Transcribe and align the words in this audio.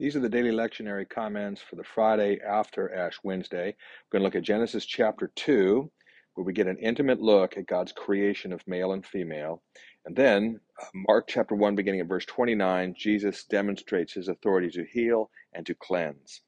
These 0.00 0.16
are 0.16 0.20
the 0.20 0.28
daily 0.28 0.50
lectionary 0.50 1.08
comments 1.08 1.62
for 1.62 1.76
the 1.76 1.84
Friday 1.84 2.40
after 2.44 2.92
Ash 2.92 3.16
Wednesday. 3.22 3.76
We're 4.10 4.18
going 4.18 4.22
to 4.22 4.24
look 4.24 4.34
at 4.34 4.42
Genesis 4.42 4.84
chapter 4.84 5.30
2, 5.36 5.88
where 6.34 6.44
we 6.44 6.52
get 6.52 6.66
an 6.66 6.78
intimate 6.78 7.22
look 7.22 7.56
at 7.56 7.68
God's 7.68 7.92
creation 7.92 8.52
of 8.52 8.66
male 8.66 8.92
and 8.92 9.06
female. 9.06 9.62
And 10.04 10.16
then 10.16 10.58
uh, 10.82 10.86
Mark 10.94 11.28
chapter 11.28 11.54
1, 11.54 11.76
beginning 11.76 12.00
at 12.00 12.08
verse 12.08 12.24
29, 12.24 12.96
Jesus 12.98 13.44
demonstrates 13.44 14.12
his 14.12 14.26
authority 14.26 14.68
to 14.70 14.84
heal 14.84 15.30
and 15.52 15.64
to 15.66 15.76
cleanse. 15.76 16.40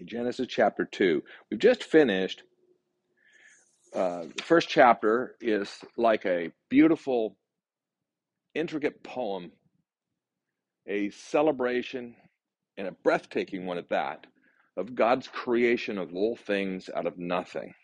In 0.00 0.06
Genesis 0.06 0.46
chapter 0.48 0.86
2, 0.86 1.22
we've 1.50 1.60
just 1.60 1.84
finished. 1.84 2.44
Uh, 3.94 4.24
the 4.34 4.42
first 4.42 4.70
chapter 4.70 5.36
is 5.42 5.84
like 5.98 6.24
a 6.24 6.50
beautiful, 6.70 7.36
intricate 8.54 9.02
poem 9.02 9.52
a 10.86 11.10
celebration 11.10 12.14
and 12.76 12.88
a 12.88 12.92
breathtaking 12.92 13.66
one 13.66 13.78
at 13.78 13.90
that 13.90 14.26
of 14.76 14.94
God's 14.94 15.28
creation 15.28 15.98
of 15.98 16.14
all 16.14 16.36
things 16.36 16.88
out 16.94 17.06
of 17.06 17.18
nothing. 17.18 17.74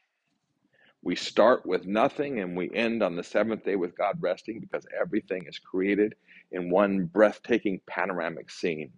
We 1.03 1.15
start 1.15 1.67
with 1.67 1.87
nothing 1.87 2.41
and 2.41 2.57
we 2.57 2.71
end 2.73 3.03
on 3.03 3.17
the 3.17 3.23
seventh 3.23 3.65
day 3.65 3.77
with 3.77 3.97
God 3.97 4.17
resting 4.21 4.61
because 4.61 4.87
everything 4.99 5.45
is 5.47 5.59
created 5.59 6.15
in 6.51 6.71
one 6.71 7.05
breathtaking 7.05 7.81
panoramic 7.87 8.51
scene. 8.51 8.93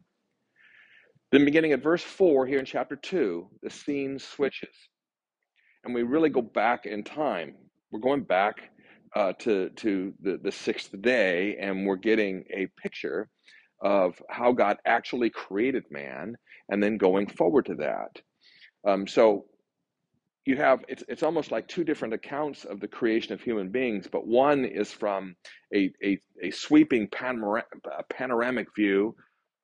Then, 1.30 1.44
beginning 1.44 1.72
at 1.72 1.82
verse 1.82 2.02
4 2.02 2.46
here 2.46 2.58
in 2.58 2.64
chapter 2.64 2.96
2, 2.96 3.48
the 3.62 3.68
scene 3.68 4.18
switches 4.18 4.74
and 5.84 5.94
we 5.94 6.02
really 6.02 6.30
go 6.30 6.42
back 6.42 6.86
in 6.86 7.04
time. 7.04 7.54
We're 7.90 8.00
going 8.00 8.22
back 8.22 8.70
uh, 9.14 9.32
to, 9.40 9.70
to 9.70 10.14
the, 10.22 10.38
the 10.42 10.52
sixth 10.52 10.90
day 11.00 11.56
and 11.58 11.86
we're 11.86 11.96
getting 11.96 12.44
a 12.54 12.66
picture 12.80 13.28
of 13.80 14.20
how 14.28 14.52
God 14.52 14.78
actually 14.86 15.30
created 15.30 15.84
man 15.90 16.36
and 16.68 16.82
then 16.82 16.98
going 16.98 17.26
forward 17.26 17.66
to 17.66 17.74
that. 17.76 18.20
Um, 18.86 19.06
so 19.06 19.46
you 20.44 20.56
have 20.56 20.80
it's 20.88 21.04
it's 21.08 21.22
almost 21.22 21.52
like 21.52 21.68
two 21.68 21.84
different 21.84 22.14
accounts 22.14 22.64
of 22.64 22.80
the 22.80 22.88
creation 22.88 23.34
of 23.34 23.40
human 23.42 23.70
beings, 23.70 24.08
but 24.10 24.26
one 24.26 24.64
is 24.64 24.90
from 24.90 25.36
a 25.74 25.90
a, 26.02 26.18
a 26.42 26.50
sweeping 26.50 27.06
panoramic, 27.08 27.66
panoramic 28.08 28.68
view 28.74 29.14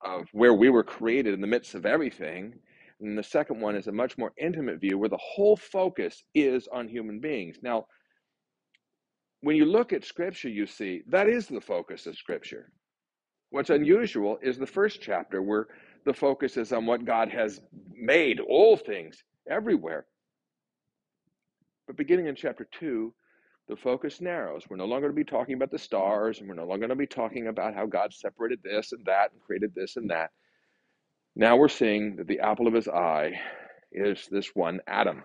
of 0.03 0.27
where 0.31 0.53
we 0.53 0.69
were 0.69 0.83
created 0.83 1.33
in 1.33 1.41
the 1.41 1.47
midst 1.47 1.73
of 1.73 1.85
everything. 1.85 2.53
And 3.01 3.17
the 3.17 3.23
second 3.23 3.59
one 3.59 3.75
is 3.75 3.87
a 3.87 3.91
much 3.91 4.17
more 4.17 4.31
intimate 4.37 4.79
view 4.79 4.97
where 4.97 5.09
the 5.09 5.17
whole 5.17 5.57
focus 5.57 6.23
is 6.35 6.67
on 6.71 6.87
human 6.87 7.19
beings. 7.19 7.57
Now, 7.63 7.87
when 9.41 9.55
you 9.55 9.65
look 9.65 9.91
at 9.91 10.05
scripture, 10.05 10.49
you 10.49 10.67
see 10.67 11.01
that 11.07 11.27
is 11.27 11.47
the 11.47 11.61
focus 11.61 12.05
of 12.05 12.15
scripture. 12.15 12.71
What's 13.49 13.69
unusual 13.69 14.37
is 14.41 14.57
the 14.57 14.67
first 14.67 15.01
chapter 15.01 15.41
where 15.41 15.67
the 16.05 16.13
focus 16.13 16.57
is 16.57 16.71
on 16.71 16.85
what 16.85 17.05
God 17.05 17.29
has 17.29 17.61
made, 17.93 18.39
all 18.39 18.77
things, 18.77 19.23
everywhere. 19.49 20.05
But 21.87 21.97
beginning 21.97 22.27
in 22.27 22.35
chapter 22.35 22.67
2, 22.79 23.13
the 23.67 23.75
focus 23.75 24.21
narrows. 24.21 24.63
We're 24.69 24.77
no 24.77 24.85
longer 24.85 25.07
to 25.07 25.13
be 25.13 25.23
talking 25.23 25.55
about 25.55 25.71
the 25.71 25.79
stars, 25.79 26.39
and 26.39 26.47
we're 26.47 26.55
no 26.55 26.65
longer 26.65 26.87
going 26.87 26.89
to 26.89 26.95
be 26.95 27.07
talking 27.07 27.47
about 27.47 27.73
how 27.73 27.85
God 27.85 28.13
separated 28.13 28.59
this 28.63 28.91
and 28.91 29.03
that 29.05 29.31
and 29.31 29.41
created 29.41 29.73
this 29.75 29.95
and 29.95 30.09
that. 30.11 30.29
Now 31.35 31.57
we're 31.57 31.67
seeing 31.67 32.15
that 32.17 32.27
the 32.27 32.39
apple 32.39 32.67
of 32.67 32.73
his 32.73 32.87
eye 32.87 33.39
is 33.91 34.27
this 34.29 34.51
one 34.53 34.79
Adam. 34.87 35.23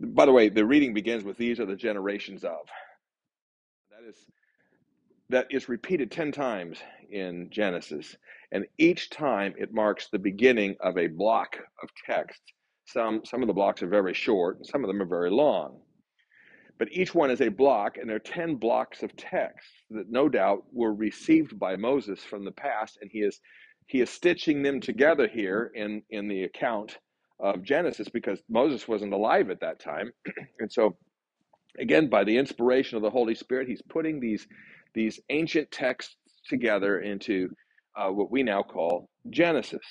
By 0.00 0.26
the 0.26 0.32
way, 0.32 0.48
the 0.48 0.64
reading 0.64 0.94
begins 0.94 1.24
with 1.24 1.36
these 1.36 1.60
are 1.60 1.66
the 1.66 1.76
generations 1.76 2.42
of. 2.42 2.66
That 3.90 4.08
is 4.08 4.16
that 5.30 5.46
is 5.50 5.68
repeated 5.68 6.10
10 6.10 6.32
times 6.32 6.78
in 7.10 7.48
Genesis. 7.50 8.16
And 8.52 8.66
each 8.78 9.10
time 9.10 9.54
it 9.56 9.72
marks 9.72 10.08
the 10.08 10.18
beginning 10.18 10.76
of 10.80 10.98
a 10.98 11.06
block 11.06 11.56
of 11.82 11.88
text. 12.04 12.40
Some, 12.86 13.22
some 13.24 13.40
of 13.40 13.46
the 13.46 13.54
blocks 13.54 13.82
are 13.82 13.88
very 13.88 14.14
short, 14.14 14.56
and 14.56 14.66
some 14.66 14.82
of 14.82 14.88
them 14.88 15.00
are 15.00 15.06
very 15.06 15.30
long. 15.30 15.80
But 16.78 16.88
each 16.90 17.14
one 17.14 17.30
is 17.30 17.40
a 17.40 17.48
block, 17.48 17.96
and 17.96 18.08
there 18.08 18.16
are 18.16 18.20
10 18.20 18.56
blocks 18.56 19.02
of 19.02 19.14
text 19.16 19.68
that 19.90 20.10
no 20.10 20.28
doubt 20.28 20.64
were 20.72 20.94
received 20.94 21.58
by 21.58 21.76
Moses 21.76 22.20
from 22.24 22.44
the 22.44 22.52
past, 22.52 22.98
and 23.00 23.10
he 23.12 23.20
is, 23.20 23.40
he 23.86 24.00
is 24.00 24.10
stitching 24.10 24.62
them 24.62 24.80
together 24.80 25.28
here 25.28 25.70
in, 25.74 26.02
in 26.10 26.26
the 26.26 26.44
account 26.44 26.98
of 27.38 27.62
Genesis 27.62 28.08
because 28.08 28.42
Moses 28.48 28.88
wasn't 28.88 29.12
alive 29.12 29.50
at 29.50 29.60
that 29.60 29.78
time. 29.78 30.10
and 30.58 30.72
so, 30.72 30.96
again, 31.78 32.08
by 32.08 32.24
the 32.24 32.36
inspiration 32.36 32.96
of 32.96 33.02
the 33.02 33.10
Holy 33.10 33.34
Spirit, 33.34 33.68
he's 33.68 33.82
putting 33.82 34.18
these 34.18 34.48
these 34.94 35.20
ancient 35.30 35.70
texts 35.70 36.16
together 36.48 37.00
into 37.00 37.48
uh, 37.96 38.08
what 38.08 38.30
we 38.30 38.42
now 38.42 38.62
call 38.62 39.08
Genesis. 39.30 39.84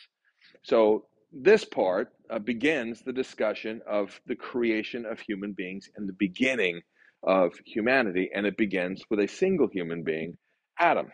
So 0.63 1.05
this 1.31 1.65
part 1.65 2.09
uh, 2.29 2.39
begins 2.39 3.01
the 3.01 3.13
discussion 3.13 3.81
of 3.88 4.19
the 4.27 4.35
creation 4.35 5.05
of 5.05 5.19
human 5.19 5.53
beings 5.53 5.89
and 5.95 6.07
the 6.07 6.15
beginning 6.17 6.81
of 7.23 7.53
humanity, 7.65 8.29
and 8.33 8.45
it 8.45 8.57
begins 8.57 9.03
with 9.09 9.19
a 9.19 9.27
single 9.27 9.67
human 9.67 10.03
being, 10.03 10.38
Adam. 10.79 11.07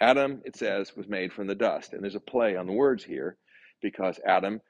Adam, 0.00 0.40
it 0.44 0.56
says, 0.56 0.96
was 0.96 1.08
made 1.08 1.32
from 1.32 1.46
the 1.46 1.54
dust, 1.54 1.92
and 1.92 2.02
there's 2.02 2.14
a 2.14 2.20
play 2.20 2.56
on 2.56 2.66
the 2.66 2.72
words 2.72 3.04
here 3.04 3.36
because 3.82 4.20
Adam 4.26 4.60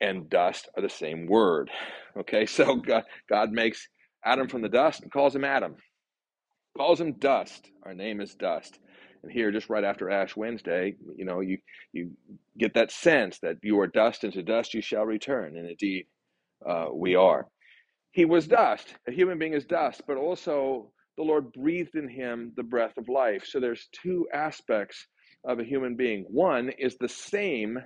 and 0.00 0.30
dust 0.30 0.68
are 0.76 0.82
the 0.82 0.88
same 0.88 1.26
word. 1.26 1.70
Okay, 2.18 2.46
so 2.46 2.76
God, 2.76 3.04
God 3.28 3.50
makes 3.50 3.88
Adam 4.24 4.48
from 4.48 4.62
the 4.62 4.68
dust 4.68 5.02
and 5.02 5.12
calls 5.12 5.34
him 5.34 5.44
Adam 5.44 5.76
calls 6.78 7.00
him 7.00 7.12
dust. 7.14 7.70
Our 7.84 7.94
name 7.94 8.20
is 8.20 8.34
dust. 8.34 8.78
And 9.22 9.32
here, 9.32 9.50
just 9.50 9.68
right 9.68 9.84
after 9.84 10.10
Ash 10.10 10.36
Wednesday, 10.36 10.94
you 11.16 11.24
know, 11.24 11.40
you 11.40 11.58
you 11.92 12.12
get 12.56 12.74
that 12.74 12.92
sense 12.92 13.40
that 13.40 13.56
you 13.62 13.78
are 13.80 13.88
dust, 13.88 14.24
and 14.24 14.32
to 14.32 14.42
dust 14.42 14.74
you 14.74 14.80
shall 14.80 15.04
return. 15.04 15.56
And 15.56 15.68
indeed, 15.68 16.06
uh, 16.66 16.86
we 16.94 17.16
are. 17.16 17.48
He 18.12 18.24
was 18.24 18.46
dust. 18.46 18.94
A 19.08 19.12
human 19.12 19.38
being 19.38 19.54
is 19.54 19.66
dust, 19.66 20.02
but 20.06 20.16
also 20.16 20.92
the 21.16 21.24
Lord 21.24 21.52
breathed 21.52 21.96
in 21.96 22.08
him 22.08 22.52
the 22.56 22.62
breath 22.62 22.96
of 22.96 23.08
life. 23.08 23.44
So 23.44 23.58
there's 23.58 23.88
two 23.92 24.28
aspects 24.32 25.06
of 25.44 25.58
a 25.58 25.64
human 25.64 25.96
being. 25.96 26.24
One 26.28 26.70
is 26.78 26.96
the 26.98 27.08
same 27.08 27.78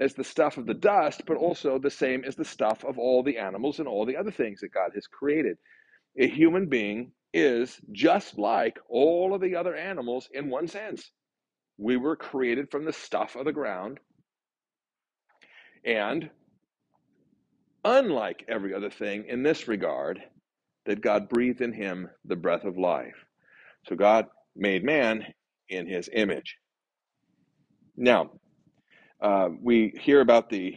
as 0.00 0.14
the 0.14 0.24
stuff 0.24 0.56
of 0.56 0.66
the 0.66 0.74
dust, 0.74 1.22
but 1.26 1.36
also 1.36 1.78
the 1.78 1.90
same 1.90 2.22
as 2.24 2.36
the 2.36 2.44
stuff 2.44 2.84
of 2.84 2.98
all 2.98 3.24
the 3.24 3.38
animals 3.38 3.80
and 3.80 3.88
all 3.88 4.06
the 4.06 4.16
other 4.16 4.30
things 4.30 4.60
that 4.60 4.72
God 4.72 4.92
has 4.94 5.08
created. 5.08 5.58
A 6.18 6.28
human 6.28 6.68
being 6.68 7.12
is 7.32 7.80
just 7.92 8.38
like 8.38 8.78
all 8.88 9.34
of 9.34 9.40
the 9.40 9.56
other 9.56 9.74
animals 9.74 10.28
in 10.32 10.50
one 10.50 10.68
sense. 10.68 11.10
We 11.76 11.96
were 11.96 12.16
created 12.16 12.70
from 12.70 12.84
the 12.84 12.92
stuff 12.92 13.36
of 13.36 13.44
the 13.44 13.52
ground. 13.52 14.00
And 15.84 16.30
unlike 17.84 18.44
every 18.48 18.74
other 18.74 18.90
thing 18.90 19.26
in 19.28 19.42
this 19.42 19.68
regard, 19.68 20.20
that 20.86 21.02
God 21.02 21.28
breathed 21.28 21.60
in 21.60 21.72
him 21.72 22.08
the 22.24 22.36
breath 22.36 22.64
of 22.64 22.78
life. 22.78 23.24
So 23.86 23.94
God 23.94 24.26
made 24.56 24.84
man 24.84 25.24
in 25.68 25.86
his 25.86 26.08
image. 26.12 26.56
Now, 27.96 28.30
uh, 29.20 29.50
we 29.60 29.92
hear 30.00 30.20
about 30.20 30.48
the, 30.48 30.74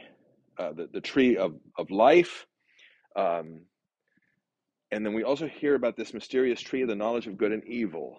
uh, 0.57 0.73
the, 0.73 0.89
the 0.91 1.01
tree 1.01 1.37
of, 1.37 1.55
of 1.77 1.89
life. 1.91 2.45
Um, 3.15 3.61
and 4.91 5.05
then 5.05 5.13
we 5.13 5.23
also 5.23 5.47
hear 5.47 5.75
about 5.75 5.95
this 5.95 6.13
mysterious 6.13 6.61
tree 6.61 6.81
of 6.81 6.87
the 6.87 6.95
knowledge 6.95 7.27
of 7.27 7.37
good 7.37 7.51
and 7.51 7.63
evil. 7.65 8.17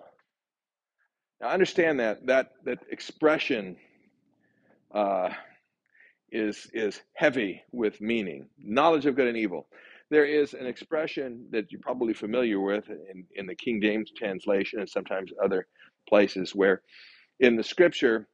Now, 1.41 1.49
understand 1.49 2.01
that 2.01 2.27
that 2.27 2.53
that 2.65 2.79
expression 2.91 3.77
uh, 4.95 5.31
is 6.31 6.69
is 6.73 7.01
heavy 7.15 7.63
with 7.73 8.01
meaning. 8.01 8.49
Knowledge 8.59 9.07
of 9.07 9.17
good 9.17 9.29
and 9.29 9.37
evil. 9.37 9.67
There 10.11 10.25
is 10.27 10.53
an 10.55 10.67
expression 10.67 11.47
that 11.51 11.73
you're 11.73 11.81
probably 11.81 12.13
familiar 12.13 12.61
with 12.61 12.89
in, 12.91 13.25
in 13.35 13.47
the 13.47 13.55
King 13.55 13.81
James 13.81 14.11
translation 14.17 14.79
and 14.81 14.89
sometimes 14.89 15.33
other 15.43 15.67
places 16.07 16.55
where 16.55 16.83
in 17.41 17.57
the 17.57 17.63
scripture 17.63 18.29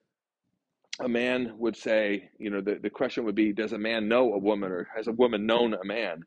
a 1.01 1.09
man 1.09 1.55
would 1.57 1.77
say, 1.77 2.31
you 2.39 2.51
know, 2.51 2.61
the, 2.61 2.81
the 2.83 2.91
question 2.91 3.25
would 3.25 3.37
be, 3.37 3.53
does 3.53 3.73
a 3.73 3.79
man 3.79 4.09
know 4.09 4.33
a 4.33 4.39
woman 4.39 4.73
or 4.73 4.89
has 4.97 5.07
a 5.07 5.13
woman 5.13 5.47
known 5.47 5.75
a 5.75 5.85
man? 5.85 6.25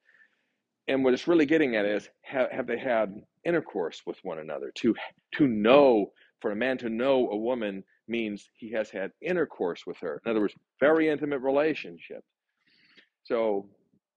And 0.92 1.06
what 1.06 1.14
it's 1.14 1.28
really 1.28 1.46
getting 1.46 1.76
at 1.78 1.86
is 1.86 2.10
have, 2.24 2.52
have 2.52 2.68
they 2.68 2.78
had 2.78 3.16
intercourse 3.46 4.02
with 4.06 4.18
one 4.24 4.40
another? 4.40 4.72
To 4.76 4.94
to 5.36 5.46
hmm. 5.46 5.62
know 5.62 6.12
for 6.42 6.52
a 6.52 6.56
man 6.56 6.78
to 6.80 6.90
know 6.90 7.30
a 7.30 7.38
woman 7.38 7.84
means 8.08 8.50
he 8.56 8.72
has 8.74 8.90
had 8.90 9.12
intercourse 9.22 9.86
with 9.86 9.98
her. 10.00 10.22
In 10.26 10.32
other 10.32 10.42
words 10.42 10.54
hmm. 10.54 10.86
very 10.86 11.08
intimate 11.08 11.40
relationship. 11.40 12.24
So 13.24 13.70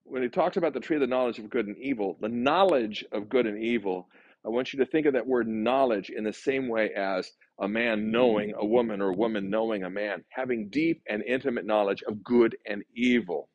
when 0.03 0.21
he 0.21 0.29
talks 0.29 0.57
about 0.57 0.73
the 0.73 0.79
tree 0.79 0.97
of 0.97 1.01
the 1.01 1.07
knowledge 1.07 1.39
of 1.39 1.49
good 1.49 1.67
and 1.67 1.77
evil 1.77 2.17
the 2.21 2.29
knowledge 2.29 3.03
of 3.11 3.27
good 3.27 3.47
and 3.47 3.57
evil 3.57 4.07
i 4.45 4.49
want 4.49 4.71
you 4.71 4.77
to 4.77 4.85
think 4.85 5.07
of 5.07 5.13
that 5.13 5.25
word 5.25 5.47
knowledge 5.47 6.11
in 6.11 6.23
the 6.23 6.31
same 6.31 6.67
way 6.67 6.91
as 6.95 7.31
a 7.61 7.67
man 7.67 8.11
knowing 8.11 8.51
hmm. 8.51 8.59
a 8.59 8.65
woman 8.65 9.01
or 9.01 9.09
a 9.09 9.15
woman 9.15 9.49
knowing 9.49 9.83
a 9.83 9.89
man 9.89 10.23
having 10.29 10.69
deep 10.69 11.01
and 11.09 11.23
intimate 11.23 11.65
knowledge 11.65 12.03
of 12.03 12.23
good 12.23 12.55
and 12.67 12.83
evil 12.93 13.49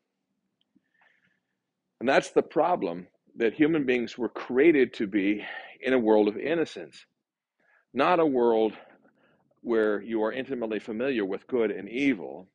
and 2.00 2.08
that's 2.08 2.30
the 2.30 2.42
problem 2.42 3.06
that 3.36 3.54
human 3.54 3.84
beings 3.84 4.18
were 4.18 4.28
created 4.28 4.94
to 4.94 5.06
be 5.06 5.44
in 5.80 5.92
a 5.92 5.98
world 5.98 6.28
of 6.28 6.36
innocence, 6.36 7.04
not 7.94 8.20
a 8.20 8.26
world 8.26 8.72
where 9.62 10.00
you 10.00 10.22
are 10.22 10.32
intimately 10.32 10.78
familiar 10.78 11.24
with 11.24 11.46
good 11.46 11.70
and 11.70 11.88
evil, 11.88 12.48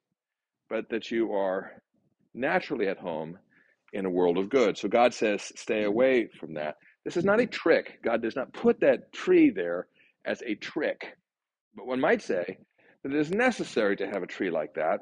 but 0.69 0.89
that 0.89 1.12
you 1.12 1.33
are 1.33 1.71
naturally 2.33 2.88
at 2.88 2.97
home 2.97 3.38
in 3.94 4.06
a 4.06 4.09
world 4.09 4.38
of 4.38 4.50
good. 4.50 4.77
So 4.77 4.89
God 4.89 5.13
says, 5.13 5.51
stay 5.56 5.83
away 5.83 6.27
from 6.39 6.56
that. 6.56 6.75
This 7.03 7.15
is 7.15 7.24
not 7.24 7.39
a 7.39 7.45
trick. 7.45 8.00
God 8.03 8.21
does 8.21 8.36
not 8.36 8.51
put 8.51 8.80
that 8.81 9.13
tree 9.13 9.51
there 9.51 9.88
as 10.25 10.41
a 10.41 10.56
trick. 10.56 11.15
But 11.75 11.86
one 11.86 12.00
might 12.00 12.21
say 12.21 12.57
that 13.03 13.13
it 13.13 13.19
is 13.19 13.31
necessary 13.31 13.95
to 13.98 14.07
have 14.07 14.24
a 14.24 14.27
tree 14.27 14.50
like 14.50 14.74
that. 14.74 15.01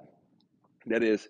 That 0.85 1.03
is 1.03 1.29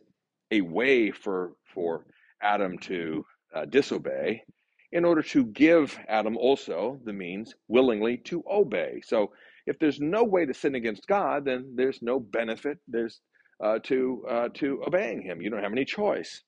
a 0.52 0.62
way 0.62 1.12
for, 1.12 1.52
for 1.74 2.06
Adam 2.44 2.78
to 2.80 3.26
uh, 3.56 3.66
disobey 3.66 4.44
in 4.92 5.06
order 5.06 5.24
to 5.24 5.46
give 5.48 5.98
Adam 6.08 6.38
also 6.38 7.00
the 7.06 7.14
means 7.14 7.56
willingly 7.68 8.18
to 8.18 8.44
obey. 8.52 9.02
So 9.06 9.32
if 9.66 9.80
there's 9.80 10.00
no 10.00 10.24
way 10.24 10.46
to 10.46 10.54
sin 10.54 10.76
against 10.76 11.08
God, 11.08 11.46
then 11.46 11.74
there's 11.76 12.02
no 12.02 12.20
benefit 12.20 12.78
there's 12.88 13.22
uh, 13.64 13.80
to 13.84 14.26
uh, 14.30 14.50
to 14.56 14.84
obeying 14.88 15.22
Him. 15.22 15.42
You 15.42 15.50
don't 15.50 15.64
have 15.64 15.72
any 15.72 15.86
choice. 15.86 16.42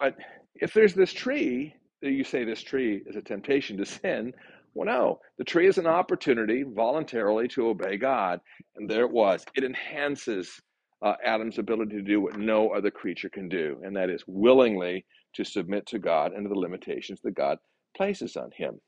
But 0.00 0.16
if 0.56 0.74
there's 0.74 0.94
this 0.94 1.12
tree, 1.12 1.74
you 2.02 2.24
say 2.24 2.44
this 2.44 2.62
tree 2.62 3.02
is 3.06 3.16
a 3.16 3.22
temptation 3.22 3.76
to 3.78 3.86
sin. 3.86 4.32
Well, 4.74 4.86
no, 4.86 5.20
the 5.38 5.44
tree 5.44 5.66
is 5.68 5.78
an 5.78 5.86
opportunity 5.86 6.62
voluntarily 6.62 7.48
to 7.48 7.68
obey 7.68 7.96
God, 7.96 8.40
and 8.76 8.90
there 8.90 9.04
it 9.04 9.10
was. 9.10 9.44
It 9.54 9.64
enhances 9.64 10.60
uh, 11.02 11.14
Adam's 11.24 11.58
ability 11.58 11.96
to 11.96 12.02
do 12.02 12.20
what 12.20 12.38
no 12.38 12.70
other 12.70 12.90
creature 12.90 13.28
can 13.28 13.48
do, 13.48 13.78
and 13.84 13.96
that 13.96 14.10
is 14.10 14.24
willingly 14.26 15.04
to 15.34 15.44
submit 15.44 15.86
to 15.86 15.98
God 15.98 16.32
and 16.32 16.44
to 16.44 16.48
the 16.48 16.58
limitations 16.58 17.20
that 17.22 17.34
God 17.34 17.58
places 17.96 18.36
on 18.36 18.50
him. 18.56 18.80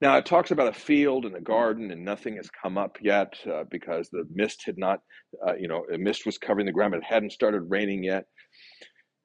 Now, 0.00 0.18
it 0.18 0.26
talks 0.26 0.50
about 0.50 0.68
a 0.68 0.78
field 0.78 1.24
and 1.24 1.34
a 1.36 1.40
garden, 1.40 1.90
and 1.90 2.04
nothing 2.04 2.36
has 2.36 2.50
come 2.50 2.76
up 2.76 2.98
yet 3.00 3.32
uh, 3.50 3.64
because 3.70 4.10
the 4.10 4.24
mist 4.30 4.62
had 4.66 4.76
not, 4.76 5.00
uh, 5.46 5.54
you 5.54 5.68
know, 5.68 5.86
a 5.92 5.96
mist 5.96 6.26
was 6.26 6.36
covering 6.36 6.66
the 6.66 6.72
ground, 6.72 6.92
but 6.92 6.98
it 6.98 7.04
hadn't 7.04 7.32
started 7.32 7.62
raining 7.70 8.04
yet. 8.04 8.26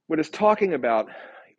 What 0.07 0.19
it's 0.19 0.29
talking 0.29 0.73
about 0.73 1.09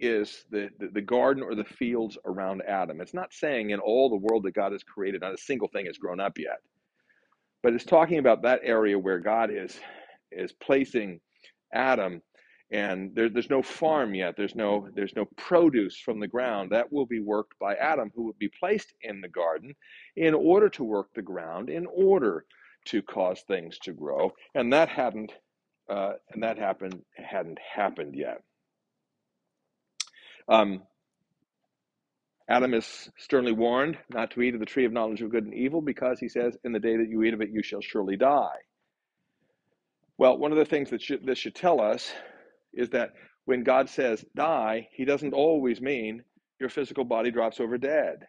is 0.01 0.45
the, 0.51 0.71
the, 0.79 0.89
the, 0.95 1.01
garden 1.01 1.43
or 1.43 1.55
the 1.55 1.65
fields 1.65 2.17
around 2.25 2.63
Adam. 2.67 3.01
It's 3.01 3.15
not 3.15 3.33
saying 3.33 3.71
in 3.71 3.81
all 3.81 4.09
the 4.09 4.17
world 4.17 4.45
that 4.45 4.55
God 4.55 4.73
has 4.73 4.83
created, 4.83 5.21
not 5.21 5.35
a 5.35 5.39
single 5.39 5.69
thing 5.69 5.87
has 5.87 5.99
grown 5.99 6.19
up 6.19 6.39
yet. 6.39 6.59
But 7.63 7.75
it's 7.75 7.85
talking 7.85 8.19
about 8.19 8.43
that 8.43 8.61
area 8.63 8.99
where 8.99 9.19
God 9.21 9.51
is 9.53 9.79
is 10.33 10.53
placing 10.53 11.21
Adam 11.73 12.23
and 12.73 13.15
there, 13.15 13.29
there's 13.29 13.51
no 13.51 13.63
farm 13.63 14.15
yet. 14.15 14.35
There's 14.37 14.55
no 14.55 14.89
there's 14.95 15.15
no 15.15 15.27
produce 15.37 15.99
from 15.99 16.19
the 16.19 16.27
ground 16.27 16.71
that 16.71 16.91
will 16.91 17.07
be 17.07 17.21
worked 17.21 17.59
by 17.59 17.75
adam 17.77 18.11
who 18.15 18.25
will 18.25 18.37
be 18.39 18.51
placed 18.59 18.95
in 19.03 19.21
the 19.21 19.29
garden 19.29 19.75
in 20.17 20.33
order 20.35 20.71
to 20.71 20.83
work 20.85 21.09
the 21.15 21.23
ground 21.23 21.69
in 21.69 21.87
order 21.95 22.47
to 22.87 23.03
cause 23.03 23.43
things 23.43 23.79
to 23.81 23.93
grow. 23.93 24.33
And 24.55 24.73
that 24.73 24.89
hadn't 24.89 25.33
uh, 25.91 26.15
and 26.31 26.43
that 26.43 26.59
happened 26.59 27.03
hadn't 27.17 27.59
happened 27.59 28.15
yet. 28.17 28.41
Um, 30.49 30.83
adam 32.49 32.75
is 32.75 33.11
sternly 33.19 33.53
warned 33.53 33.97
not 34.11 34.31
to 34.31 34.43
eat 34.43 34.55
of 34.55 34.61
the 34.61 34.67
tree 34.67 34.85
of 34.85 34.93
knowledge 34.93 35.23
of 35.23 35.31
good 35.31 35.45
and 35.45 35.55
evil 35.55 35.81
because 35.81 36.19
he 36.19 36.29
says 36.29 36.57
in 36.65 36.73
the 36.73 36.81
day 36.81 36.97
that 36.97 37.09
you 37.09 37.23
eat 37.23 37.35
of 37.35 37.41
it 37.41 37.51
you 37.51 37.63
shall 37.63 37.81
surely 37.81 38.17
die 38.17 38.59
well 40.19 40.37
one 40.39 40.53
of 40.53 40.59
the 40.59 40.65
things 40.65 40.91
that 40.91 41.03
should, 41.03 41.25
this 41.25 41.39
should 41.39 41.55
tell 41.55 41.81
us 41.81 42.13
is 42.73 42.91
that 42.91 43.13
when 43.45 43.65
God 43.65 43.89
says 43.89 44.25
die, 44.37 44.89
he 44.93 45.05
doesn't 45.05 45.35
always 45.35 45.81
mean 45.81 46.23
your 46.61 46.69
physical 46.69 47.05
body 47.05 47.31
drops 47.31 47.61
over 47.61 47.77
dead. 47.77 48.27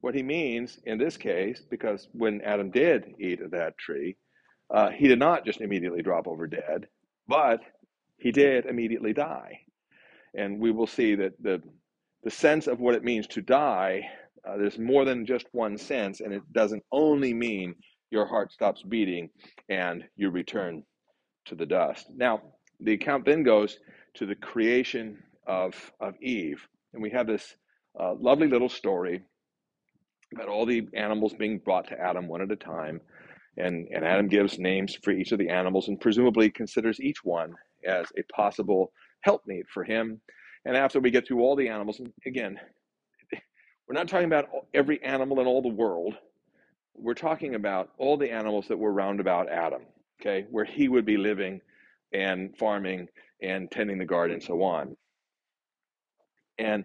What 0.00 0.14
he 0.14 0.22
means 0.22 0.78
in 0.84 0.98
this 0.98 1.16
case, 1.16 1.62
because 1.70 2.08
when 2.12 2.40
Adam 2.42 2.70
did 2.70 3.14
eat 3.18 3.40
of 3.40 3.50
that 3.52 3.76
tree, 3.78 4.16
uh, 4.72 4.90
he 4.90 5.08
did 5.08 5.18
not 5.18 5.44
just 5.44 5.60
immediately 5.60 6.02
drop 6.02 6.26
over 6.28 6.46
dead, 6.46 6.86
but 7.26 7.60
he 8.18 8.30
did 8.30 8.66
immediately 8.66 9.12
die. 9.12 9.60
And 10.36 10.60
we 10.60 10.70
will 10.70 10.86
see 10.86 11.14
that 11.16 11.32
the, 11.42 11.62
the 12.24 12.30
sense 12.30 12.66
of 12.66 12.80
what 12.80 12.94
it 12.94 13.04
means 13.04 13.26
to 13.28 13.42
die, 13.42 14.02
uh, 14.46 14.56
there's 14.56 14.78
more 14.78 15.04
than 15.04 15.26
just 15.26 15.46
one 15.52 15.76
sense, 15.76 16.20
and 16.20 16.32
it 16.32 16.42
doesn't 16.52 16.82
only 16.90 17.32
mean 17.32 17.74
your 18.10 18.26
heart 18.26 18.52
stops 18.52 18.82
beating 18.82 19.28
and 19.68 20.04
you 20.16 20.30
return 20.30 20.82
to 21.44 21.54
the 21.54 21.66
dust. 21.66 22.06
Now, 22.14 22.40
the 22.80 22.94
account 22.94 23.24
then 23.24 23.42
goes 23.42 23.78
to 24.14 24.26
the 24.26 24.34
creation 24.34 25.18
of, 25.46 25.74
of 26.00 26.14
Eve. 26.22 26.66
And 26.92 27.02
we 27.02 27.10
have 27.10 27.26
this 27.26 27.56
uh, 27.98 28.14
lovely 28.14 28.48
little 28.48 28.68
story 28.68 29.22
about 30.32 30.48
all 30.48 30.66
the 30.66 30.88
animals 30.94 31.34
being 31.38 31.58
brought 31.58 31.88
to 31.88 32.00
Adam 32.00 32.28
one 32.28 32.40
at 32.40 32.50
a 32.50 32.56
time. 32.56 33.00
And, 33.56 33.86
and 33.94 34.04
Adam 34.04 34.28
gives 34.28 34.58
names 34.58 34.96
for 35.02 35.12
each 35.12 35.32
of 35.32 35.38
the 35.38 35.48
animals 35.48 35.88
and 35.88 36.00
presumably 36.00 36.50
considers 36.50 37.00
each 37.00 37.22
one 37.22 37.52
as 37.86 38.06
a 38.18 38.22
possible 38.32 38.92
helpmeet 39.20 39.66
for 39.72 39.84
him. 39.84 40.20
And 40.64 40.76
after 40.76 41.00
we 41.00 41.10
get 41.10 41.26
through 41.26 41.40
all 41.40 41.56
the 41.56 41.68
animals, 41.68 42.00
again, 42.26 42.58
we're 43.88 43.94
not 43.94 44.08
talking 44.08 44.26
about 44.26 44.48
every 44.72 45.02
animal 45.02 45.40
in 45.40 45.46
all 45.46 45.62
the 45.62 45.68
world. 45.68 46.14
We're 46.94 47.14
talking 47.14 47.54
about 47.54 47.90
all 47.98 48.16
the 48.16 48.30
animals 48.30 48.68
that 48.68 48.78
were 48.78 48.92
round 48.92 49.20
about 49.20 49.50
Adam, 49.50 49.82
okay, 50.20 50.46
where 50.50 50.64
he 50.64 50.88
would 50.88 51.04
be 51.04 51.16
living 51.16 51.60
and 52.12 52.56
farming 52.56 53.08
and 53.42 53.70
tending 53.70 53.98
the 53.98 54.04
garden 54.04 54.34
and 54.34 54.42
so 54.42 54.62
on. 54.62 54.96
And 56.58 56.84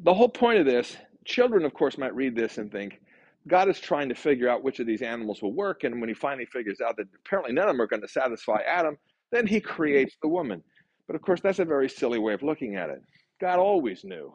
the 0.00 0.12
whole 0.12 0.28
point 0.28 0.58
of 0.58 0.66
this, 0.66 0.96
children, 1.24 1.64
of 1.64 1.72
course, 1.72 1.96
might 1.96 2.14
read 2.14 2.34
this 2.34 2.58
and 2.58 2.70
think, 2.70 3.00
God 3.48 3.68
is 3.68 3.78
trying 3.78 4.08
to 4.08 4.14
figure 4.14 4.48
out 4.48 4.64
which 4.64 4.80
of 4.80 4.86
these 4.86 5.02
animals 5.02 5.40
will 5.40 5.52
work. 5.52 5.84
And 5.84 6.00
when 6.00 6.08
he 6.08 6.14
finally 6.14 6.46
figures 6.46 6.80
out 6.80 6.96
that 6.96 7.06
apparently 7.24 7.52
none 7.52 7.68
of 7.68 7.74
them 7.74 7.80
are 7.80 7.86
going 7.86 8.02
to 8.02 8.08
satisfy 8.08 8.58
Adam, 8.66 8.98
then 9.30 9.46
he 9.46 9.60
creates 9.60 10.16
the 10.20 10.28
woman. 10.28 10.62
But 11.06 11.16
of 11.16 11.22
course, 11.22 11.40
that's 11.40 11.58
a 11.58 11.64
very 11.64 11.88
silly 11.88 12.18
way 12.18 12.34
of 12.34 12.42
looking 12.42 12.76
at 12.76 12.90
it. 12.90 13.02
God 13.40 13.58
always 13.58 14.04
knew 14.04 14.34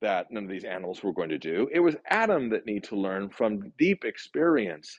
that 0.00 0.30
none 0.30 0.44
of 0.44 0.50
these 0.50 0.64
animals 0.64 1.02
were 1.02 1.12
going 1.12 1.28
to 1.28 1.38
do. 1.38 1.68
It 1.72 1.80
was 1.80 1.96
Adam 2.08 2.48
that 2.50 2.66
needed 2.66 2.84
to 2.84 2.96
learn 2.96 3.28
from 3.28 3.72
deep 3.78 4.04
experience 4.04 4.98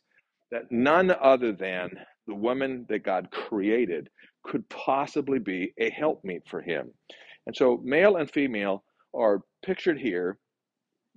that 0.51 0.71
none 0.71 1.15
other 1.21 1.51
than 1.53 1.89
the 2.27 2.35
woman 2.35 2.85
that 2.89 3.03
God 3.03 3.29
created 3.31 4.09
could 4.43 4.67
possibly 4.69 5.39
be 5.39 5.73
a 5.79 5.89
helpmeet 5.89 6.47
for 6.47 6.61
him. 6.61 6.91
And 7.47 7.55
so, 7.55 7.79
male 7.83 8.17
and 8.17 8.29
female 8.29 8.83
are 9.13 9.41
pictured 9.63 9.99
here 9.99 10.37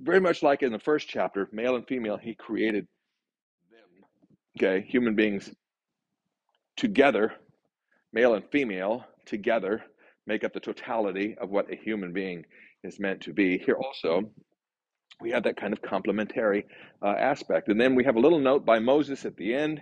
very 0.01 0.21
much 0.21 0.43
like 0.43 0.63
in 0.63 0.73
the 0.73 0.79
first 0.79 1.09
chapter 1.09 1.49
male 1.53 1.77
and 1.77 1.87
female, 1.87 2.17
he 2.17 2.35
created 2.35 2.87
them, 3.71 4.05
okay, 4.59 4.85
human 4.89 5.15
beings 5.15 5.51
together, 6.77 7.35
male 8.13 8.35
and 8.35 8.45
female 8.51 9.05
together, 9.27 9.83
make 10.27 10.45
up 10.45 10.53
the 10.53 10.61
totality 10.61 11.37
of 11.41 11.51
what 11.51 11.71
a 11.73 11.77
human 11.77 12.13
being 12.13 12.45
is 12.83 13.01
meant 13.01 13.21
to 13.23 13.33
be. 13.33 13.59
Here 13.59 13.77
also, 13.77 14.31
we 15.21 15.31
have 15.31 15.45
that 15.45 15.57
kind 15.57 15.73
of 15.73 15.83
complementary 15.83 16.67
uh, 17.03 17.15
aspect. 17.19 17.69
And 17.69 17.81
then 17.81 17.95
we 17.95 18.05
have 18.05 18.17
a 18.17 18.21
little 18.21 18.39
note 18.39 18.65
by 18.65 18.79
Moses 18.79 19.25
at 19.25 19.37
the 19.37 19.55
end. 19.55 19.81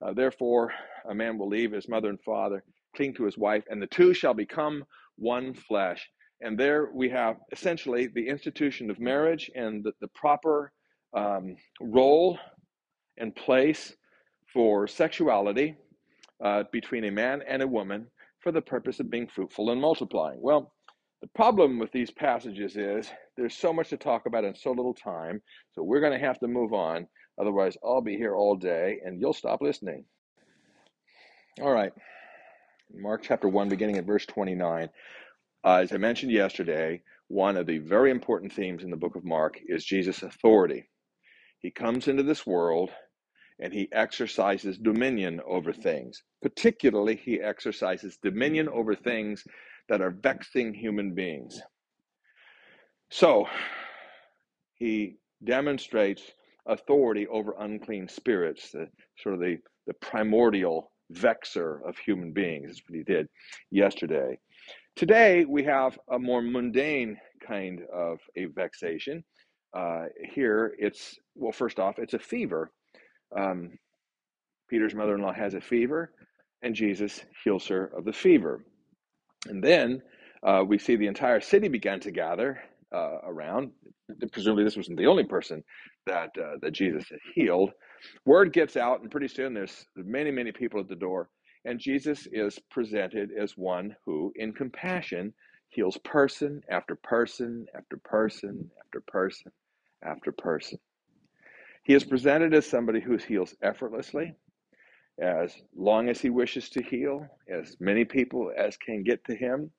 Uh, 0.00 0.12
Therefore, 0.12 0.72
a 1.08 1.14
man 1.14 1.38
will 1.38 1.48
leave 1.48 1.72
his 1.72 1.88
mother 1.88 2.08
and 2.08 2.20
father 2.20 2.62
cling 2.96 3.14
to 3.14 3.24
his 3.24 3.36
wife, 3.36 3.64
and 3.68 3.80
the 3.80 3.86
two 3.86 4.14
shall 4.14 4.34
become 4.34 4.84
one 5.16 5.54
flesh. 5.54 6.08
And 6.40 6.58
there 6.58 6.90
we 6.94 7.08
have 7.10 7.36
essentially 7.52 8.06
the 8.06 8.28
institution 8.28 8.90
of 8.90 8.98
marriage 8.98 9.50
and 9.54 9.84
the, 9.84 9.92
the 10.00 10.08
proper 10.08 10.72
um, 11.16 11.56
role 11.80 12.38
and 13.16 13.34
place 13.34 13.94
for 14.52 14.86
sexuality 14.86 15.76
uh, 16.44 16.64
between 16.72 17.04
a 17.04 17.10
man 17.10 17.42
and 17.46 17.62
a 17.62 17.66
woman 17.66 18.06
for 18.40 18.52
the 18.52 18.62
purpose 18.62 19.00
of 19.00 19.10
being 19.10 19.26
fruitful 19.26 19.70
and 19.70 19.80
multiplying. 19.80 20.40
Well, 20.40 20.72
the 21.20 21.28
problem 21.34 21.78
with 21.78 21.90
these 21.90 22.10
passages 22.10 22.76
is 22.76 23.10
there's 23.36 23.54
so 23.54 23.72
much 23.72 23.88
to 23.90 23.96
talk 23.96 24.26
about 24.26 24.44
in 24.44 24.54
so 24.54 24.70
little 24.70 24.94
time, 24.94 25.42
so 25.72 25.82
we're 25.82 26.00
going 26.00 26.18
to 26.18 26.24
have 26.24 26.38
to 26.40 26.48
move 26.48 26.72
on. 26.72 27.08
Otherwise, 27.40 27.76
I'll 27.84 28.00
be 28.00 28.16
here 28.16 28.36
all 28.36 28.56
day 28.56 29.00
and 29.04 29.20
you'll 29.20 29.32
stop 29.32 29.60
listening. 29.60 30.04
All 31.60 31.72
right. 31.72 31.92
Mark 32.94 33.22
chapter 33.24 33.48
1, 33.48 33.68
beginning 33.68 33.98
at 33.98 34.06
verse 34.06 34.24
29. 34.26 34.88
Uh, 35.64 35.74
as 35.74 35.92
I 35.92 35.96
mentioned 35.96 36.32
yesterday, 36.32 37.02
one 37.26 37.56
of 37.56 37.66
the 37.66 37.78
very 37.78 38.10
important 38.10 38.52
themes 38.52 38.84
in 38.84 38.90
the 38.90 38.96
book 38.96 39.16
of 39.16 39.24
Mark 39.24 39.58
is 39.66 39.84
Jesus' 39.84 40.22
authority. 40.22 40.88
He 41.58 41.70
comes 41.70 42.06
into 42.06 42.22
this 42.22 42.46
world 42.46 42.90
and 43.60 43.72
he 43.72 43.88
exercises 43.92 44.78
dominion 44.78 45.40
over 45.46 45.72
things. 45.72 46.22
Particularly, 46.42 47.16
he 47.16 47.40
exercises 47.40 48.18
dominion 48.22 48.68
over 48.68 48.94
things 48.94 49.44
that 49.88 50.00
are 50.00 50.10
vexing 50.10 50.74
human 50.74 51.14
beings. 51.14 51.60
So, 53.10 53.46
he 54.74 55.16
demonstrates 55.44 56.22
authority 56.66 57.26
over 57.28 57.54
unclean 57.58 58.08
spirits, 58.08 58.70
the, 58.70 58.88
sort 59.18 59.34
of 59.34 59.40
the, 59.40 59.58
the 59.86 59.94
primordial 59.94 60.92
vexer 61.12 61.80
of 61.88 61.96
human 61.96 62.32
beings. 62.32 62.68
That's 62.68 62.82
what 62.88 62.96
he 62.96 63.02
did 63.02 63.28
yesterday. 63.70 64.38
Today, 64.94 65.44
we 65.44 65.64
have 65.64 65.98
a 66.12 66.18
more 66.18 66.42
mundane 66.42 67.16
kind 67.46 67.82
of 67.92 68.18
a 68.36 68.46
vexation. 68.46 69.24
Uh, 69.72 70.06
here, 70.34 70.74
it's, 70.78 71.16
well, 71.34 71.52
first 71.52 71.78
off, 71.78 71.98
it's 71.98 72.14
a 72.14 72.18
fever. 72.18 72.70
Um, 73.36 73.78
Peter's 74.68 74.94
mother 74.94 75.14
in 75.14 75.22
law 75.22 75.32
has 75.32 75.54
a 75.54 75.60
fever, 75.60 76.12
and 76.62 76.74
Jesus 76.74 77.24
heals 77.44 77.66
her 77.68 77.86
of 77.96 78.04
the 78.04 78.12
fever. 78.12 78.64
And 79.46 79.62
then 79.62 80.02
uh, 80.42 80.64
we 80.66 80.78
see 80.78 80.96
the 80.96 81.06
entire 81.06 81.40
city 81.40 81.68
began 81.68 82.00
to 82.00 82.10
gather 82.10 82.60
uh, 82.94 83.18
around. 83.24 83.70
Presumably, 84.32 84.64
this 84.64 84.76
wasn't 84.76 84.98
the 84.98 85.06
only 85.06 85.24
person 85.24 85.62
that 86.06 86.30
uh, 86.38 86.56
that 86.62 86.72
Jesus 86.72 87.08
had 87.10 87.18
healed. 87.34 87.70
Word 88.24 88.52
gets 88.52 88.76
out, 88.76 89.00
and 89.00 89.10
pretty 89.10 89.28
soon 89.28 89.54
there's 89.54 89.86
many, 89.96 90.30
many 90.30 90.52
people 90.52 90.80
at 90.80 90.88
the 90.88 90.96
door. 90.96 91.28
And 91.64 91.78
Jesus 91.78 92.26
is 92.32 92.58
presented 92.70 93.30
as 93.38 93.56
one 93.56 93.94
who, 94.06 94.32
in 94.36 94.52
compassion, 94.52 95.34
heals 95.68 95.98
person 95.98 96.62
after 96.70 96.94
person 96.94 97.66
after 97.76 97.98
person 97.98 98.70
after 98.84 99.00
person 99.06 99.52
after 100.02 100.32
person. 100.32 100.78
He 101.88 101.94
is 101.94 102.04
presented 102.04 102.52
as 102.52 102.66
somebody 102.66 103.00
who 103.00 103.16
heals 103.16 103.54
effortlessly, 103.62 104.34
as 105.18 105.54
long 105.74 106.10
as 106.10 106.20
he 106.20 106.28
wishes 106.28 106.68
to 106.70 106.82
heal, 106.82 107.26
as 107.50 107.78
many 107.80 108.04
people 108.04 108.52
as 108.54 108.76
can 108.76 109.02
get 109.02 109.24
to 109.24 109.34
him. 109.34 109.70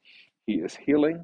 He 0.48 0.56
is 0.56 0.76
healing. 0.76 1.24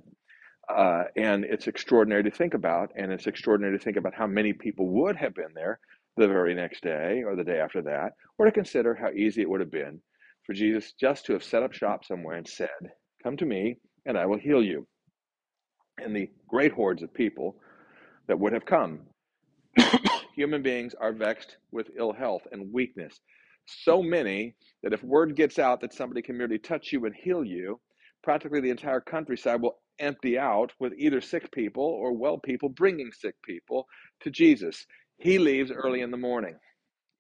Uh, 0.69 1.05
and 1.17 1.43
it's 1.43 1.65
extraordinary 1.65 2.21
to 2.21 2.29
think 2.29 2.53
about. 2.53 2.91
And 2.95 3.11
it's 3.11 3.25
extraordinary 3.25 3.75
to 3.79 3.83
think 3.83 3.97
about 3.97 4.13
how 4.13 4.27
many 4.27 4.53
people 4.53 4.87
would 4.89 5.15
have 5.15 5.33
been 5.33 5.55
there 5.55 5.79
the 6.17 6.27
very 6.27 6.53
next 6.53 6.83
day 6.83 7.23
or 7.25 7.35
the 7.35 7.43
day 7.43 7.59
after 7.59 7.81
that, 7.81 8.11
or 8.37 8.45
to 8.45 8.51
consider 8.51 8.93
how 8.93 9.09
easy 9.09 9.41
it 9.41 9.49
would 9.49 9.61
have 9.61 9.71
been 9.71 9.99
for 10.45 10.53
Jesus 10.53 10.93
just 10.93 11.25
to 11.25 11.33
have 11.33 11.43
set 11.43 11.63
up 11.63 11.73
shop 11.73 12.05
somewhere 12.05 12.37
and 12.37 12.47
said, 12.47 12.69
Come 13.23 13.37
to 13.37 13.45
me, 13.47 13.77
and 14.05 14.19
I 14.19 14.27
will 14.27 14.37
heal 14.37 14.61
you. 14.61 14.85
And 15.97 16.15
the 16.15 16.29
great 16.47 16.73
hordes 16.73 17.01
of 17.01 17.11
people 17.11 17.55
that 18.27 18.39
would 18.39 18.53
have 18.53 18.67
come. 18.67 18.99
Human 20.35 20.63
beings 20.63 20.95
are 20.99 21.13
vexed 21.13 21.57
with 21.71 21.91
ill 21.97 22.13
health 22.13 22.43
and 22.53 22.73
weakness. 22.73 23.21
So 23.67 24.03
many 24.03 24.55
that 24.83 24.93
if 24.93 25.03
word 25.03 25.35
gets 25.37 25.59
out 25.59 25.81
that 25.81 25.93
somebody 25.95 26.23
can 26.23 26.37
merely 26.37 26.59
touch 26.59 26.93
you 26.93 27.05
and 27.05 27.15
heal 27.15 27.45
you, 27.45 27.81
practically 28.23 28.61
the 28.61 28.71
entire 28.71 29.01
countryside 29.01 29.61
will 29.61 29.79
empty 29.99 30.39
out 30.39 30.73
with 30.79 30.93
either 30.97 31.21
sick 31.21 31.51
people 31.53 31.83
or 31.85 32.13
well 32.13 32.39
people 32.39 32.69
bringing 32.69 33.11
sick 33.13 33.35
people 33.45 33.87
to 34.21 34.31
Jesus. 34.31 34.85
He 35.19 35.39
leaves 35.39 35.71
early 35.71 36.01
in 36.01 36.11
the 36.11 36.17
morning, 36.17 36.57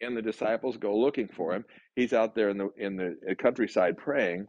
and 0.01 0.17
the 0.17 0.21
disciples 0.23 0.77
go 0.77 0.97
looking 0.97 1.29
for 1.29 1.53
him. 1.53 1.65
He's 1.95 2.13
out 2.13 2.35
there 2.35 2.49
in 2.49 2.57
the 2.57 2.69
in 2.77 2.97
the 2.97 3.17
uh, 3.31 3.35
countryside 3.35 3.97
praying. 3.97 4.47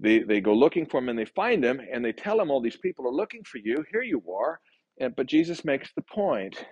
They 0.00 0.20
they 0.20 0.40
go 0.42 0.54
looking 0.54 0.86
for 0.86 0.98
him 0.98 1.08
and 1.10 1.18
they 1.18 1.26
find 1.26 1.64
him 1.64 1.80
and 1.92 2.04
they 2.04 2.12
tell 2.12 2.40
him 2.40 2.50
all 2.50 2.62
these 2.62 2.78
people 2.78 3.06
are 3.08 3.12
looking 3.14 3.42
for 3.44 3.58
you. 3.58 3.84
Here 3.92 4.02
you 4.02 4.22
are. 4.32 4.60
And, 5.00 5.16
but 5.16 5.26
Jesus 5.26 5.64
makes 5.64 5.92
the 5.94 6.02
point. 6.02 6.64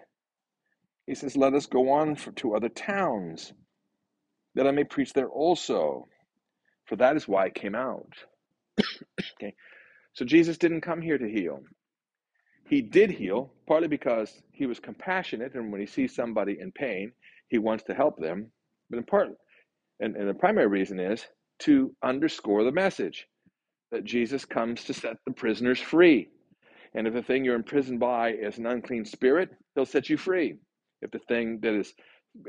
He 1.06 1.14
says, 1.14 1.36
"Let 1.36 1.54
us 1.54 1.66
go 1.66 1.90
on 1.90 2.16
for, 2.16 2.32
to 2.32 2.54
other 2.54 2.68
towns, 2.68 3.52
that 4.54 4.66
I 4.66 4.70
may 4.70 4.84
preach 4.84 5.12
there 5.12 5.28
also, 5.28 6.08
for 6.86 6.96
that 6.96 7.16
is 7.16 7.28
why 7.28 7.46
I 7.46 7.50
came 7.50 7.74
out." 7.74 8.14
okay, 9.36 9.54
so 10.14 10.24
Jesus 10.24 10.58
didn't 10.58 10.80
come 10.82 11.02
here 11.02 11.18
to 11.18 11.28
heal. 11.28 11.60
He 12.68 12.80
did 12.80 13.10
heal, 13.10 13.52
partly 13.66 13.88
because 13.88 14.42
he 14.52 14.66
was 14.66 14.80
compassionate, 14.80 15.54
and 15.54 15.70
when 15.70 15.80
he 15.80 15.86
sees 15.86 16.14
somebody 16.14 16.58
in 16.58 16.72
pain, 16.72 17.12
he 17.48 17.58
wants 17.58 17.84
to 17.84 17.94
help 17.94 18.18
them. 18.18 18.50
But 18.88 18.98
in 18.98 19.04
part, 19.04 19.28
and, 20.00 20.16
and 20.16 20.28
the 20.28 20.34
primary 20.34 20.66
reason 20.66 20.98
is 20.98 21.26
to 21.60 21.94
underscore 22.02 22.64
the 22.64 22.72
message 22.72 23.26
that 23.92 24.04
Jesus 24.04 24.44
comes 24.44 24.84
to 24.84 24.94
set 24.94 25.16
the 25.26 25.32
prisoners 25.32 25.80
free. 25.80 26.28
And 26.94 27.06
if 27.06 27.14
the 27.14 27.22
thing 27.22 27.44
you're 27.44 27.54
imprisoned 27.54 28.00
by 28.00 28.32
is 28.32 28.58
an 28.58 28.66
unclean 28.66 29.04
spirit, 29.04 29.50
he'll 29.74 29.86
set 29.86 30.08
you 30.08 30.16
free. 30.16 30.56
If 31.04 31.10
the 31.10 31.18
thing 31.20 31.60
that 31.60 31.74
is 31.74 31.94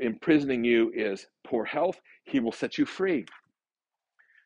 imprisoning 0.00 0.64
you 0.64 0.90
is 0.94 1.26
poor 1.44 1.64
health, 1.64 2.00
he 2.24 2.40
will 2.40 2.52
set 2.52 2.78
you 2.78 2.86
free. 2.86 3.26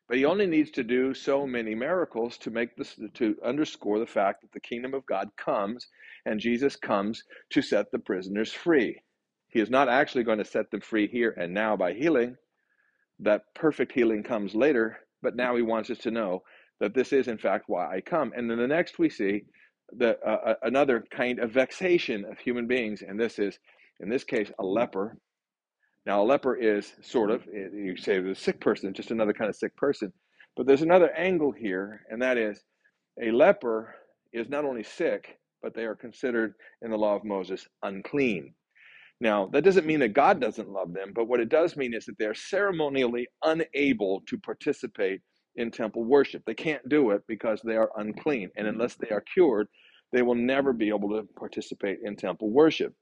But 0.09 0.19
he 0.19 0.25
only 0.25 0.47
needs 0.47 0.73
to 0.73 0.83
do 0.83 1.15
so 1.15 1.47
many 1.47 1.77
miracles 1.77 2.37
to 2.39 2.51
make 2.51 2.75
this 2.75 2.99
to 3.15 3.37
underscore 3.45 4.01
the 4.01 4.07
fact 4.07 4.43
that 4.43 4.51
the 4.51 4.59
kingdom 4.59 4.93
of 4.93 5.07
God 5.07 5.31
comes 5.37 5.87
and 6.27 6.41
Jesus 6.41 6.75
comes 6.75 7.23
to 7.51 7.63
set 7.63 7.93
the 7.93 8.01
prisoners 8.01 8.53
free. 8.53 9.01
He 9.47 9.61
is 9.61 9.71
not 9.71 9.89
actually 9.89 10.25
going 10.25 10.39
to 10.39 10.45
set 10.45 10.73
them 10.73 10.81
free 10.81 11.07
here 11.07 11.31
and 11.39 11.55
now 11.55 11.77
by 11.77 11.93
healing. 11.93 12.37
That 13.21 13.55
perfect 13.55 13.93
healing 13.93 14.25
comes 14.25 14.55
later, 14.55 14.99
but 15.23 15.37
now 15.37 15.55
he 15.55 15.63
wants 15.63 15.91
us 15.91 15.99
to 15.99 16.11
know 16.11 16.43
that 16.81 16.95
this 16.95 17.13
is 17.13 17.29
in 17.29 17.39
fact 17.39 17.69
why 17.69 17.95
I 17.95 18.01
come. 18.01 18.33
And 18.35 18.51
then 18.51 18.59
the 18.59 18.67
next 18.67 18.99
we 18.99 19.11
see 19.11 19.45
the 19.93 20.19
uh, 20.27 20.51
uh 20.51 20.55
another 20.63 21.05
kind 21.11 21.39
of 21.39 21.53
vexation 21.53 22.25
of 22.25 22.39
human 22.39 22.67
beings, 22.67 23.03
and 23.03 23.19
this 23.19 23.39
is 23.39 23.59
in 24.01 24.09
this 24.09 24.25
case 24.25 24.49
a 24.49 24.63
mm-hmm. 24.63 24.75
leper 24.75 25.17
now, 26.07 26.23
a 26.23 26.25
leper 26.25 26.57
is 26.57 26.95
sort 27.03 27.31
mm-hmm. 27.31 27.49
of, 27.49 27.55
eh, 27.55 27.77
you 27.77 27.97
say 27.97 28.19
a 28.19 28.35
sick 28.35 28.61
person, 28.61 28.93
just 28.93 29.11
another 29.11 29.33
kind 29.33 29.51
of 29.51 29.57
sick 29.57 29.77
person. 29.77 30.13
But 30.57 30.67
there's 30.67 30.83
another 30.83 31.13
angle 31.13 31.53
here, 31.53 32.03
and 32.11 32.21
that 32.23 32.37
is 32.37 32.63
a 33.23 33.31
leper 33.31 33.95
is 34.33 34.49
not 34.49 34.65
only 34.65 34.83
sick, 34.83 35.39
but 35.63 35.75
they 35.75 35.85
are 35.85 35.95
considered 35.95 36.55
in 36.83 36.91
the 36.91 36.97
law 36.97 37.15
of 37.15 37.25
Moses 37.25 37.67
unclean. 37.83 38.55
Now, 39.21 39.47
that 39.53 39.65
doesn't 39.65 39.87
mean 39.87 40.01
that 40.01 40.15
God 40.15 40.41
doesn't 40.41 40.71
love 40.71 40.95
them, 40.95 41.13
but 41.15 41.27
what 41.29 41.41
it 41.41 41.51
does 41.51 41.77
mean 41.77 41.93
is 41.93 42.07
that 42.07 42.17
they're 42.19 42.35
ceremonially 42.35 43.29
unable 43.45 44.23
to 44.27 44.39
participate 44.39 45.21
in 45.57 45.71
temple 45.71 46.05
worship. 46.05 46.43
They 46.47 46.55
can't 46.55 46.89
do 46.89 47.11
it 47.11 47.23
because 47.29 47.61
they 47.63 47.77
are 47.77 47.91
unclean. 47.99 48.51
And 48.57 48.67
mm-hmm. 48.67 48.77
unless 48.77 48.95
they 48.95 49.11
are 49.11 49.23
cured, 49.33 49.69
they 50.13 50.23
will 50.23 50.35
never 50.35 50.73
be 50.73 50.89
able 50.89 51.11
to 51.11 51.29
participate 51.39 51.99
in 52.03 52.17
temple 52.17 52.51
worship. 52.51 52.95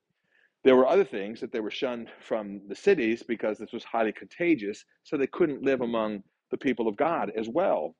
There 0.65 0.77
were 0.77 0.89
other 0.89 1.05
things 1.05 1.41
that 1.41 1.53
they 1.53 1.61
were 1.61 1.71
shunned 1.71 2.09
from 2.21 2.63
the 2.69 2.77
cities 2.77 3.23
because 3.27 3.59
this 3.59 3.73
was 3.73 3.85
highly 3.85 4.13
contagious, 4.13 4.85
so 5.05 5.17
they 5.17 5.27
couldn't 5.29 5.63
live 5.63 5.81
among 5.81 6.23
the 6.51 6.59
people 6.59 6.89
of 6.89 6.97
God 6.97 7.33
as 7.37 7.49
well. 7.49 7.95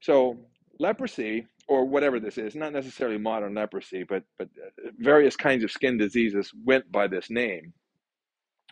So 0.00 0.38
leprosy, 0.78 1.46
or 1.68 1.86
whatever 1.86 2.20
this 2.20 2.38
is, 2.38 2.54
not 2.56 2.72
necessarily 2.72 3.18
modern 3.18 3.54
leprosy, 3.54 4.04
but 4.04 4.24
but 4.38 4.48
uh, 4.64 4.90
various 4.98 5.36
kinds 5.36 5.64
of 5.64 5.70
skin 5.72 5.98
diseases 5.98 6.52
went 6.64 6.90
by 6.92 7.08
this 7.08 7.30
name. 7.30 7.72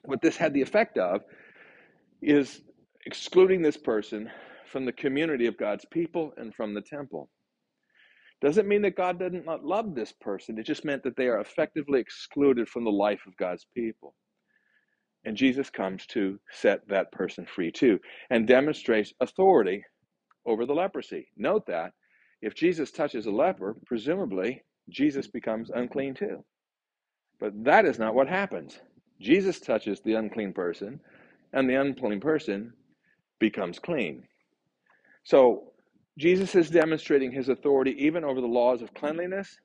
What 0.05 0.23
this 0.23 0.37
had 0.37 0.55
the 0.55 0.63
effect 0.63 0.99
of 0.99 1.23
is 2.23 2.63
excluding 3.07 3.63
this 3.63 3.77
person 3.77 4.31
from 4.67 4.85
the 4.87 4.93
community 4.93 5.47
of 5.47 5.59
God's 5.59 5.87
people 5.87 6.35
and 6.37 6.55
from 6.55 6.75
the 6.75 6.83
temple. 6.83 7.31
Doesn't 8.45 8.69
mean 8.69 8.83
that 8.83 8.95
God 8.95 9.19
doesn't 9.19 9.47
not 9.47 9.65
love 9.65 9.95
this 9.95 10.13
person. 10.13 10.59
It 10.59 10.67
just 10.67 10.85
meant 10.85 11.03
that 11.05 11.17
they 11.17 11.29
are 11.29 11.41
effectively 11.41 11.99
excluded 11.99 12.69
from 12.69 12.85
the 12.85 12.93
life 12.93 13.23
of 13.27 13.35
God's 13.39 13.67
people. 13.75 14.15
And 15.25 15.35
Jesus 15.35 15.71
comes 15.71 16.05
to 16.09 16.39
set 16.51 16.87
that 16.89 17.11
person 17.11 17.47
free 17.47 17.73
too 17.73 17.99
and 18.29 18.47
demonstrates 18.47 19.15
authority 19.21 19.83
over 20.45 20.67
the 20.67 20.75
leprosy. 20.75 21.29
Note 21.39 21.65
that 21.69 21.93
if 22.43 22.55
Jesus 22.55 22.93
touches 22.93 23.25
a 23.25 23.31
leper, 23.31 23.77
presumably 23.87 24.63
Jesus 24.91 25.27
becomes 25.27 25.71
unclean 25.71 26.13
too. 26.13 26.45
But 27.41 27.53
that 27.65 27.87
is 27.87 27.99
not 27.99 28.15
what 28.15 28.29
happens. 28.29 28.79
Jesus 29.23 29.59
touches 29.59 30.03
the 30.03 30.15
unclean 30.15 30.53
person, 30.53 31.01
and 31.55 31.67
the 31.67 31.81
unclean 31.81 32.21
person 32.21 32.75
becomes 33.39 33.79
clean. 33.79 34.25
So 35.23 35.73
Jesus 36.17 36.55
is 36.55 36.71
demonstrating 36.71 37.33
his 37.33 37.49
authority 37.49 37.93
even 37.99 38.23
over 38.23 38.41
the 38.41 38.47
laws 38.47 38.83
of 38.83 38.95
cleanliness, 38.95 39.59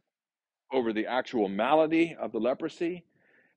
over 0.72 0.92
the 0.92 1.06
actual 1.06 1.48
malady 1.48 2.16
of 2.20 2.32
the 2.32 2.40
leprosy, 2.40 3.04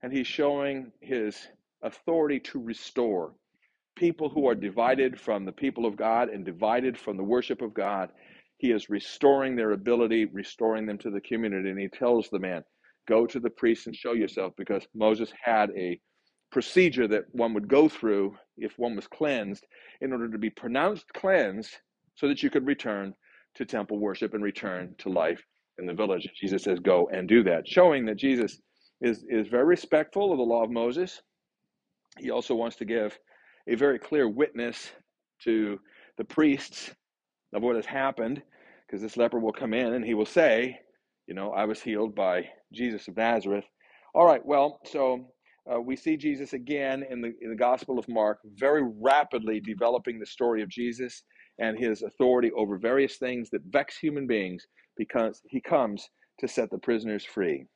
and 0.03 0.13
he's 0.13 0.27
showing 0.27 0.93
his 1.01 1.49
authority 1.83 2.39
to 2.41 2.59
restore 2.59 3.33
people 3.97 4.29
who 4.29 4.47
are 4.47 4.55
divided 4.55 5.19
from 5.19 5.45
the 5.45 5.53
people 5.53 5.87
of 5.87 5.97
God 5.97 6.29
and 6.29 6.45
divided 6.45 6.99
from 6.99 7.17
the 7.17 7.25
worship 7.25 7.63
of 7.63 7.73
God. 7.73 8.11
He 8.59 8.73
is 8.73 8.91
restoring 8.91 9.57
their 9.57 9.73
ability, 9.73 10.27
restoring 10.27 10.87
them 10.87 10.99
to 10.99 11.11
the 11.11 11.21
community. 11.21 11.71
And 11.71 11.79
he 11.79 11.89
tells 11.89 12.29
the 12.29 12.39
man, 12.39 12.63
Go 13.09 13.27
to 13.27 13.41
the 13.41 13.51
priest 13.51 13.87
and 13.87 13.97
show 13.97 14.13
yourself, 14.13 14.53
because 14.57 14.87
Moses 14.95 15.33
had 15.43 15.71
a 15.77 15.99
procedure 16.53 17.09
that 17.09 17.25
one 17.33 17.55
would 17.55 17.67
go 17.67 17.89
through 17.89 18.37
if 18.57 18.79
one 18.79 18.95
was 18.95 19.09
cleansed 19.09 19.67
in 20.01 20.13
order 20.13 20.31
to 20.31 20.39
be 20.39 20.51
pronounced 20.51 21.13
cleansed 21.15 21.79
so 22.23 22.29
that 22.29 22.41
you 22.41 22.51
could 22.51 22.69
return 22.69 23.13
to 23.57 23.65
temple 23.65 23.99
worship 23.99 24.33
and 24.33 24.45
return 24.45 24.95
to 24.97 25.09
life 25.09 25.43
in 25.79 25.87
the 25.87 25.93
village. 25.93 26.29
Jesus 26.41 26.63
says, 26.63 26.79
Go 26.79 27.11
and 27.13 27.29
do 27.29 27.43
that, 27.43 27.67
showing 27.67 28.07
that 28.07 28.15
Jesus 28.15 28.61
is, 29.01 29.25
is 29.29 29.49
very 29.49 29.65
respectful 29.65 30.31
of 30.31 30.39
the 30.39 30.45
law 30.45 30.63
of 30.63 30.71
Moses. 30.71 31.21
He 32.21 32.31
also 32.31 32.55
wants 32.55 32.77
to 32.77 32.85
give 32.85 33.19
a 33.69 33.75
very 33.75 33.99
clear 33.99 34.29
witness 34.29 34.93
to 35.43 35.81
the 36.17 36.23
priests 36.23 36.95
of 37.53 37.63
what 37.63 37.75
has 37.75 37.87
happened, 37.87 38.41
because 38.87 39.03
this 39.03 39.17
leper 39.17 39.41
will 39.41 39.53
come 39.53 39.75
in 39.75 39.95
and 39.95 40.05
he 40.05 40.15
will 40.15 40.25
say, 40.25 40.79
You 41.27 41.35
know, 41.35 41.51
I 41.51 41.65
was 41.65 41.83
healed 41.83 42.15
by 42.15 42.49
Jesus 42.73 43.09
of 43.09 43.17
Nazareth. 43.17 43.65
All 44.15 44.27
right, 44.27 44.47
well, 44.47 44.79
so 44.85 45.27
uh, 45.69 45.81
we 45.81 45.97
see 45.97 46.17
Jesus 46.17 46.53
again 46.53 47.05
in 47.11 47.21
the, 47.21 47.33
in 47.41 47.51
the 47.51 47.57
Gospel 47.57 47.99
of 47.99 48.09
Mark, 48.09 48.39
very 48.55 48.85
rapidly 49.01 49.59
developing 49.59 50.21
the 50.21 50.27
story 50.27 50.63
of 50.63 50.69
Jesus 50.69 51.25
and 51.59 51.79
his 51.79 52.03
authority 52.03 52.51
over 52.53 52.79
various 52.79 53.17
things 53.17 53.51
that 53.51 53.63
vex 53.69 53.99
human 53.99 54.27
beings 54.27 54.67
because 54.97 55.41
he 55.49 55.61
comes 55.61 56.09
to 56.41 56.49
set 56.49 56.71
the 56.71 56.79
prisoners 56.79 57.25
free. 57.25 57.67